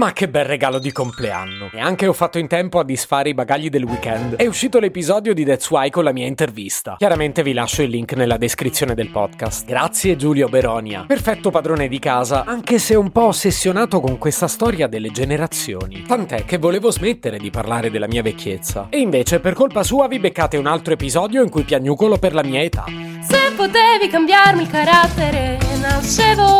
Ma 0.00 0.14
che 0.14 0.30
bel 0.30 0.46
regalo 0.46 0.78
di 0.78 0.92
compleanno. 0.92 1.68
E 1.74 1.78
anche 1.78 2.06
ho 2.06 2.14
fatto 2.14 2.38
in 2.38 2.46
tempo 2.46 2.78
a 2.78 2.84
disfare 2.84 3.28
i 3.28 3.34
bagagli 3.34 3.68
del 3.68 3.84
weekend. 3.84 4.36
È 4.36 4.46
uscito 4.46 4.78
l'episodio 4.78 5.34
di 5.34 5.44
That's 5.44 5.68
Why 5.68 5.90
con 5.90 6.04
la 6.04 6.12
mia 6.14 6.26
intervista. 6.26 6.94
Chiaramente 6.96 7.42
vi 7.42 7.52
lascio 7.52 7.82
il 7.82 7.90
link 7.90 8.14
nella 8.14 8.38
descrizione 8.38 8.94
del 8.94 9.10
podcast. 9.10 9.66
Grazie 9.66 10.16
Giulio 10.16 10.48
Beronia. 10.48 11.04
Perfetto 11.06 11.50
padrone 11.50 11.86
di 11.86 11.98
casa, 11.98 12.44
anche 12.46 12.78
se 12.78 12.94
un 12.94 13.12
po' 13.12 13.26
ossessionato 13.26 14.00
con 14.00 14.16
questa 14.16 14.48
storia 14.48 14.86
delle 14.86 15.10
generazioni. 15.10 16.04
Tant'è 16.08 16.46
che 16.46 16.56
volevo 16.56 16.90
smettere 16.90 17.36
di 17.36 17.50
parlare 17.50 17.90
della 17.90 18.08
mia 18.08 18.22
vecchiezza. 18.22 18.86
E 18.88 19.00
invece 19.00 19.38
per 19.38 19.52
colpa 19.52 19.82
sua 19.82 20.08
vi 20.08 20.18
beccate 20.18 20.56
un 20.56 20.66
altro 20.66 20.94
episodio 20.94 21.42
in 21.42 21.50
cui 21.50 21.64
piagnucolo 21.64 22.16
per 22.16 22.32
la 22.32 22.42
mia 22.42 22.62
età. 22.62 22.86
Se 23.20 23.52
potevi 23.54 24.08
cambiarmi 24.08 24.62
il 24.62 24.70
carattere, 24.70 25.58
nascevo 25.78 26.59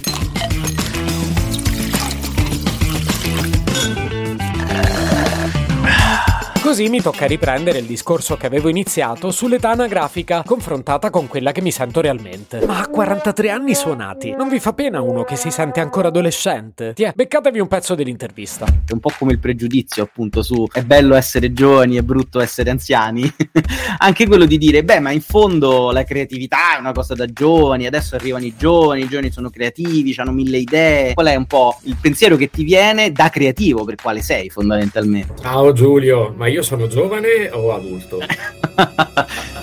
Così 6.71 6.87
mi 6.87 7.01
tocca 7.01 7.25
riprendere 7.25 7.79
il 7.79 7.85
discorso 7.85 8.37
che 8.37 8.45
avevo 8.45 8.69
iniziato 8.69 9.29
sull'età 9.29 9.71
anagrafica 9.71 10.41
confrontata 10.45 11.09
con 11.09 11.27
quella 11.27 11.51
che 11.51 11.61
mi 11.61 11.69
sento 11.69 11.99
realmente. 11.99 12.65
Ma 12.65 12.79
a 12.79 12.87
43 12.87 13.49
anni 13.49 13.75
suonati, 13.75 14.31
non 14.31 14.47
vi 14.47 14.57
fa 14.57 14.71
pena 14.71 15.01
uno 15.01 15.25
che 15.25 15.35
si 15.35 15.51
sente 15.51 15.81
ancora 15.81 16.07
adolescente? 16.07 16.93
Tiè, 16.93 17.11
beccatevi 17.13 17.59
un 17.59 17.67
pezzo 17.67 17.93
dell'intervista. 17.93 18.65
È 18.87 18.93
un 18.93 19.01
po' 19.01 19.11
come 19.19 19.33
il 19.33 19.39
pregiudizio 19.39 20.03
appunto 20.03 20.41
su 20.41 20.65
è 20.71 20.81
bello 20.83 21.15
essere 21.15 21.51
giovani, 21.51 21.97
è 21.97 22.03
brutto 22.03 22.39
essere 22.39 22.69
anziani. 22.69 23.29
Anche 23.99 24.25
quello 24.25 24.45
di 24.45 24.57
dire, 24.57 24.85
beh, 24.85 25.01
ma 25.01 25.11
in 25.11 25.19
fondo 25.19 25.91
la 25.91 26.05
creatività 26.05 26.77
è 26.77 26.79
una 26.79 26.93
cosa 26.93 27.15
da 27.15 27.25
giovani, 27.25 27.85
adesso 27.85 28.15
arrivano 28.15 28.45
i 28.45 28.53
giovani, 28.57 29.01
i 29.01 29.07
giovani 29.09 29.29
sono 29.29 29.49
creativi, 29.49 30.15
hanno 30.15 30.31
mille 30.31 30.59
idee. 30.59 31.15
Qual 31.15 31.27
è 31.27 31.35
un 31.35 31.47
po' 31.47 31.81
il 31.83 31.97
pensiero 31.99 32.37
che 32.37 32.49
ti 32.49 32.63
viene 32.63 33.11
da 33.11 33.27
creativo 33.27 33.83
per 33.83 33.95
quale 33.95 34.21
sei 34.21 34.49
fondamentalmente? 34.49 35.33
Ciao 35.41 35.73
Giulio, 35.73 36.33
ma 36.37 36.47
io 36.47 36.60
sono 36.63 36.87
giovane 36.87 37.49
o 37.51 37.73
adulto? 37.73 38.19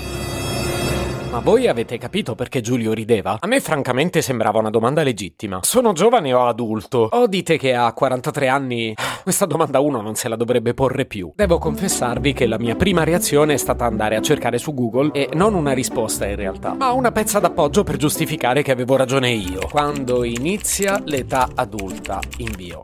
Voi 1.48 1.66
avete 1.66 1.96
capito 1.96 2.34
perché 2.34 2.60
Giulio 2.60 2.92
rideva? 2.92 3.38
A 3.40 3.46
me 3.46 3.60
francamente 3.60 4.20
sembrava 4.20 4.58
una 4.58 4.68
domanda 4.68 5.02
legittima. 5.02 5.60
Sono 5.62 5.94
giovane 5.94 6.34
o 6.34 6.46
adulto? 6.46 7.08
O 7.10 7.26
dite 7.26 7.56
che 7.56 7.72
a 7.74 7.90
43 7.90 8.48
anni 8.48 8.94
questa 9.24 9.46
domanda 9.46 9.80
uno 9.80 10.02
non 10.02 10.14
se 10.14 10.28
la 10.28 10.36
dovrebbe 10.36 10.74
porre 10.74 11.06
più. 11.06 11.32
Devo 11.34 11.56
confessarvi 11.56 12.34
che 12.34 12.46
la 12.46 12.58
mia 12.58 12.76
prima 12.76 13.02
reazione 13.02 13.54
è 13.54 13.56
stata 13.56 13.86
andare 13.86 14.16
a 14.16 14.20
cercare 14.20 14.58
su 14.58 14.74
Google 14.74 15.10
e 15.14 15.30
non 15.32 15.54
una 15.54 15.72
risposta 15.72 16.26
in 16.26 16.36
realtà, 16.36 16.74
ma 16.74 16.90
una 16.90 17.12
pezza 17.12 17.38
d'appoggio 17.38 17.82
per 17.82 17.96
giustificare 17.96 18.60
che 18.60 18.70
avevo 18.72 18.96
ragione 18.96 19.30
io. 19.30 19.60
Quando 19.70 20.24
inizia 20.24 21.00
l'età 21.02 21.48
adulta, 21.54 22.20
invio. 22.36 22.82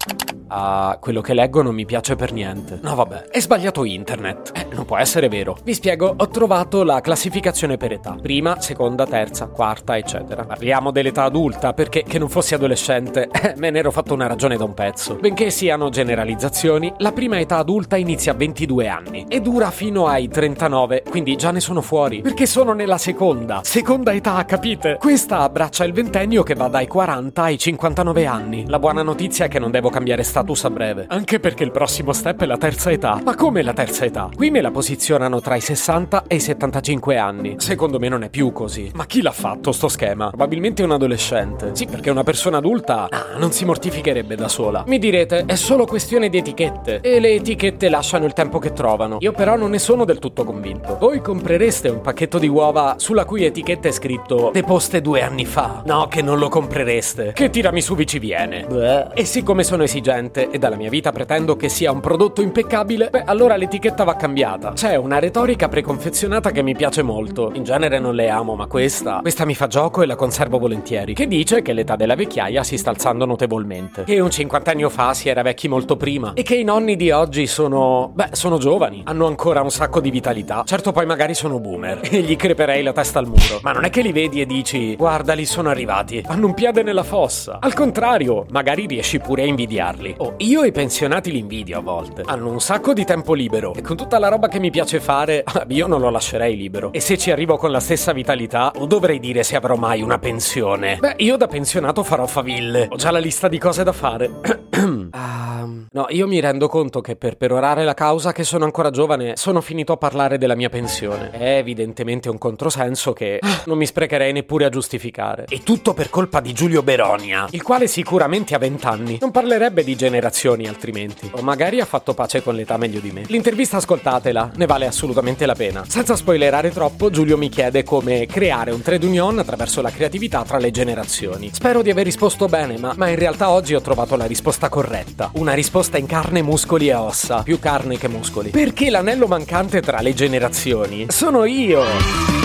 Ah, 0.49 0.99
quello 1.01 1.21
che 1.21 1.35
leggo 1.35 1.63
non 1.63 1.75
mi 1.75 1.85
piace 1.85 2.17
per 2.17 2.33
niente. 2.33 2.79
No, 2.83 2.95
vabbè, 2.95 3.25
è 3.25 3.41
sbagliato 3.41 3.85
internet. 3.85 4.53
Eh, 4.55 4.69
non 4.73 4.85
può 4.85 4.97
essere 4.97 5.29
vero. 5.29 5.57
Vi 5.65 5.75
spiego, 5.75 6.15
ho 6.17 6.29
trovato 6.29 6.85
la 6.85 7.01
classificazione 7.01 7.77
per 7.77 7.93
età. 7.93 8.17
Prima, 8.21 8.54
seconda, 8.63 9.07
terza, 9.07 9.47
quarta, 9.47 9.97
eccetera. 9.97 10.45
Parliamo 10.45 10.91
dell'età 10.91 11.25
adulta 11.25 11.73
perché 11.73 12.03
che 12.03 12.19
non 12.19 12.29
fossi 12.29 12.55
adolescente, 12.55 13.29
me 13.57 13.71
ne 13.71 13.79
ero 13.79 13.91
fatto 13.91 14.15
una 14.15 14.27
ragione 14.27 14.57
da 14.57 14.65
un 14.65 14.75
pezzo. 14.75 15.17
Benché 15.17 15.51
siano 15.51 15.89
generalizzazioni, 15.89 16.93
la 16.99 17.13
prima 17.13 17.39
età 17.39 17.59
adulta 17.59 17.97
inizia 17.97 18.33
a 18.33 18.35
22 18.35 18.89
anni 18.89 19.27
e 19.29 19.41
dura 19.41 19.71
fino 19.71 20.07
ai 20.07 20.29
39, 20.29 21.05
quindi 21.09 21.37
già 21.37 21.51
ne 21.51 21.61
sono 21.61 21.81
fuori. 21.81 22.21
Perché 22.21 22.47
sono 22.47 22.73
nella 22.73 22.99
seconda. 22.99 23.61
Seconda 23.63 24.13
età, 24.13 24.45
capite? 24.45 24.97
Questa 24.99 25.41
abbraccia 25.41 25.85
il 25.85 25.93
ventennio 25.93 26.43
che 26.43 26.55
va 26.55 26.69
dai 26.69 26.87
40 26.87 27.43
ai 27.43 27.59
59 27.59 28.27
anni. 28.27 28.65
La 28.69 28.79
buona 28.79 29.03
notizia 29.03 29.47
è 29.47 29.49
che 29.49 29.59
non 29.59 29.71
devo 29.71 29.91
cambiare 29.91 30.23
status 30.23 30.65
a 30.65 30.71
breve. 30.71 31.07
Anche 31.09 31.41
perché 31.41 31.65
il 31.65 31.71
prossimo 31.71 32.13
step 32.13 32.43
è 32.43 32.47
la 32.47 32.57
terza 32.57 32.91
età. 32.91 33.21
Ma 33.23 33.35
come 33.35 33.63
la 33.63 33.73
terza 33.73 34.05
età? 34.05 34.29
Qui 34.35 34.51
me 34.51 34.61
la 34.61 34.71
posizionano 34.71 35.41
tra 35.41 35.57
i 35.57 35.61
60 35.61 36.25
e 36.27 36.37
i 36.37 36.41
75 36.41 37.17
anni. 37.17 37.55
Secondo 37.59 37.99
me 37.99 38.09
non 38.09 38.23
è 38.23 38.29
più 38.29 38.44
così. 38.53 38.91
Ma 38.95 39.07
chi 39.07 39.23
l'ha 39.23 39.33
fatto 39.33 39.73
sto 39.73 39.89
schema? 39.89 40.29
Probabilmente 40.29 40.83
un 40.83 40.93
adolescente. 40.93 41.71
Sì, 41.73 41.87
perché 41.87 42.11
una 42.11 42.23
persona 42.23 42.59
adulta 42.59 43.09
ah, 43.11 43.37
non 43.39 43.53
si 43.53 43.65
mortificherebbe 43.65 44.37
da 44.37 44.49
sola. 44.49 44.85
Mi 44.87 44.99
direte, 44.99 45.45
è 45.47 45.55
solo 45.55 45.87
questione 45.87 46.29
di 46.29 46.39
etichette. 46.39 47.01
E 47.01 47.21
le 47.21 47.35
etichette 47.35 47.89
lasciano 47.89 48.27
il 48.27 48.33
tempo 48.33 48.59
che 48.59 48.73
trovano. 48.73 49.17
Io 49.21 49.33
però 49.33 49.57
non 49.57 49.71
ne 49.71 49.79
sono 49.79 50.05
del 50.05 50.19
tutto 50.19 50.45
convinto. 50.45 50.97
Voi 50.99 51.21
comprereste 51.21 51.89
un 51.89 52.01
pacchetto 52.01 52.39
di 52.39 52.49
uova 52.49 52.97
sulla 52.99 53.25
cui 53.25 53.45
etichetta 53.45 53.89
è 53.89 53.93
scritto 53.93 54.51
deposte 54.53 55.01
due 55.01 55.23
anni 55.23 55.47
fa? 55.47 55.83
No, 55.87 56.07
che 56.09 56.23
non 56.23 56.39
lo 56.39 56.49
comprereste. 56.49 57.33
Che 57.33 57.51
tiramisù 57.51 57.93
ci 58.05 58.19
viene? 58.19 58.67
Beh. 58.69 59.09
E 59.15 59.25
siccome 59.25 59.63
sono 59.63 59.85
esigente 59.85 60.51
e 60.51 60.59
dalla 60.59 60.77
mia 60.77 60.91
vita 60.91 61.13
pretendo 61.13 61.57
che 61.57 61.69
sia 61.69 61.93
un 61.93 62.01
prodotto 62.01 62.43
impeccabile, 62.43 63.09
beh, 63.11 63.23
allora 63.25 63.57
l'etichetta 63.57 64.05
va 64.05 64.17
cambiata. 64.17 64.73
C'è 64.73 64.97
una 64.97 65.19
retorica 65.19 65.69
preconfezionata 65.69 66.51
che 66.51 66.63
mi 66.63 66.75
piace 66.75 67.03
molto. 67.03 67.53
In 67.55 67.63
genere 67.63 67.99
non 67.99 68.15
le 68.15 68.24
amo, 68.29 68.55
ma 68.55 68.67
questa, 68.67 69.21
questa 69.21 69.45
mi 69.45 69.55
fa 69.55 69.67
gioco 69.67 70.03
e 70.03 70.07
la 70.07 70.17
conservo 70.17 70.59
volentieri. 70.59 71.15
Che 71.15 71.27
dice 71.27 71.63
che 71.63 71.73
l'età 71.73 71.97
della 71.97 72.15
vecchiaia 72.15 72.63
si 72.63 72.77
sta 72.77 72.91
alzando 72.91 73.25
notevolmente. 73.25 74.05
Che 74.05 74.21
un 74.21 74.31
cinquantennio 74.31 74.89
fa 74.89 75.15
si 75.15 75.29
era 75.29 75.43
vecchi 75.43 75.69
molto 75.69 75.97
prima. 75.97 76.33
E 76.35 76.43
che 76.43 76.57
i 76.57 76.65
nonni 76.65 76.97
di 76.97 77.11
oggi 77.11 77.47
sono. 77.47 78.11
beh, 78.15 78.31
sono 78.33 78.59
giovani. 78.59 79.03
Hanno 79.05 79.27
ancora 79.27 79.63
un 79.63 79.71
sacco 79.71 80.01
di 80.01 80.11
vitalità. 80.11 80.63
Certo, 80.65 80.93
poi 80.93 81.07
magari 81.07 81.35
sono 81.35 81.59
boomer. 81.61 82.01
E 82.15 82.21
gli 82.21 82.37
creperei 82.37 82.83
la 82.85 82.93
testa 82.93 83.19
al 83.19 83.27
muro. 83.27 83.59
Ma 83.63 83.73
non 83.73 83.85
è 83.85 83.91
che 83.91 84.01
li 84.01 84.13
vedi 84.13 84.41
e 84.41 84.47
dici: 84.47 84.95
guarda, 84.95 85.33
li 85.35 85.45
sono 85.45 85.69
arrivati. 85.69 86.23
Hanno 86.27 86.47
un 86.47 86.55
piede 86.55 86.83
nella 86.85 87.03
fossa. 87.03 87.59
Al 87.61 87.75
contrario, 87.75 88.47
magari 88.51 88.87
riesci 88.87 89.19
pure 89.19 89.43
a 89.43 89.47
invidiarli. 89.47 90.15
Oh, 90.19 90.35
io 90.39 90.63
i 90.65 90.71
pensionati 90.71 91.33
li 91.33 91.39
invidio 91.39 91.79
a 91.79 91.83
volte. 91.83 92.23
Hanno 92.25 92.51
un 92.51 92.61
sacco 92.61 92.93
di 92.93 93.05
tempo 93.05 93.35
libero 93.35 93.75
e 93.75 93.83
con 93.83 93.97
tutta 93.97 94.19
la 94.19 94.29
roba 94.29 94.49
che 94.49 94.61
mi 94.61 94.71
piace 94.71 95.01
fare, 95.01 95.45
io 95.69 95.87
non 95.87 96.01
lo 96.01 96.11
lascerei 96.11 96.57
libero. 96.57 96.93
E 96.93 97.01
se 97.01 97.19
ci 97.19 97.31
arrivo 97.31 97.57
con 97.57 97.71
la 97.71 97.81
stessa 97.81 98.13
vitalità, 98.15 98.73
o 98.77 98.87
dovrei 98.87 99.21
dire 99.21 99.43
se 99.43 99.57
avrò 99.57 99.77
mai 99.77 100.01
una 100.01 100.19
pensione? 100.19 100.97
Beh, 100.99 101.17
io 101.19 101.37
da 101.37 101.47
pensionato 101.47 102.03
farò 102.03 102.27
faville. 102.27 102.89
Ho 102.91 102.97
già 102.97 103.11
la 103.11 103.19
lista 103.19 103.49
di 103.49 103.59
cose 103.59 103.85
da 103.85 103.93
fare. 103.93 104.31
ah, 105.11 105.54
no, 105.91 106.07
io 106.09 106.27
mi 106.27 106.41
rendo 106.41 106.69
conto 106.69 107.01
che 107.01 107.17
per 107.17 107.37
perorare 107.37 107.85
la 107.85 107.95
causa 107.95 108.33
che 108.33 108.45
sono 108.45 108.65
ancora 108.65 108.91
giovane, 108.91 109.37
sono 109.37 109.61
finito 109.61 109.93
a 109.93 109.97
parlare 109.97 110.39
della 110.39 110.55
mia 110.55 110.69
pensione. 110.69 111.31
È 111.31 111.57
evidentemente 111.57 112.29
un 112.29 112.39
controsenso 112.39 113.13
che 113.13 113.41
non 113.67 113.79
mi 113.79 113.87
sprecherei 113.87 114.33
neppure 114.33 114.65
a 114.65 114.69
giustificare. 114.69 115.47
E 115.49 115.63
tutto 115.63 115.95
per 115.95 116.11
colpa 116.11 116.41
di 116.41 116.53
Giulio 116.53 116.83
Beronia, 116.83 117.47
il 117.51 117.63
quale 117.63 117.87
sicuramente 117.87 118.55
ha 118.55 118.59
vent'anni. 118.59 119.19
Non 119.21 119.31
parlerebbe 119.31 119.85
di 119.85 119.97
generazioni 119.97 120.67
altrimenti. 120.67 121.31
O 121.35 121.43
magari 121.43 121.81
ha 121.81 121.85
fatto 121.85 122.15
pace 122.15 122.43
con 122.43 122.55
l'età 122.55 122.77
meglio 122.77 123.01
di 123.01 123.11
me. 123.11 123.23
L'intervista 123.27 123.77
ascoltatela, 123.79 124.53
ne 124.55 124.67
vale 124.67 124.87
assolutamente 124.87 125.47
la 125.47 125.55
pena. 125.55 125.85
Senza 125.87 126.17
spoilerare 126.17 126.71
troppo, 126.71 127.11
Giulio 127.11 127.37
mi 127.37 127.49
chiede 127.49 127.83
come 127.83 128.27
creare 128.27 128.71
un 128.71 128.83
trade 128.83 129.07
union 129.07 129.39
attraverso 129.39 129.81
la 129.81 129.91
creatività 129.91 130.43
tra 130.43 130.59
le 130.59 130.71
generazioni. 130.71 131.51
Spero 131.53 131.83
di 131.83 131.91
aver 131.91 132.05
risposto 132.05 132.47
bene, 132.47 132.79
ma, 132.79 132.95
ma 132.97 133.09
in 133.09 133.17
realtà 133.17 133.51
oggi 133.51 133.75
ho 133.75 133.81
trovato 133.81 134.17
la 134.17 134.27
risposta 134.27 134.69
corretta. 134.69 135.31
Risposta 135.55 135.99
in 135.99 136.07
carne, 136.07 136.43
muscoli 136.43 136.89
e 136.89 136.95
ossa. 136.95 137.43
Più 137.43 137.61
carne 137.61 137.97
che 137.97 138.09
muscoli. 138.09 138.51
Perché 138.51 138.91
l'anello 138.91 139.29
mancante 139.29 139.81
tra 139.81 140.01
le 140.01 140.13
generazioni 140.13 141.07
sono 141.11 141.45
io. 141.45 141.83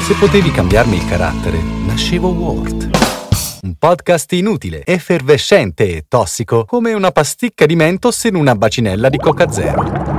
Se 0.08 0.14
potevi 0.14 0.52
cambiarmi 0.52 0.96
il 0.96 1.08
carattere, 1.08 1.58
nascevo 1.86 2.30
Ward 2.30 2.98
un 3.62 3.76
podcast 3.78 4.32
inutile, 4.34 4.84
effervescente 4.86 5.98
e 5.98 6.06
tossico, 6.08 6.64
come 6.66 6.94
una 6.94 7.12
pasticca 7.12 7.66
di 7.66 7.76
mentos 7.76 8.24
in 8.24 8.36
una 8.36 8.56
bacinella 8.56 9.10
di 9.10 9.18
Coca 9.18 9.52
Zero. 9.52 10.19